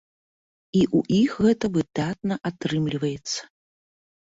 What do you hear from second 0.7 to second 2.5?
І ў іх гэта выдатна